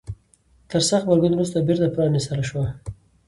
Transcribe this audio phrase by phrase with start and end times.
[0.69, 2.67] تر سخت غبرګون وروسته بیرته پرانيستل شوه.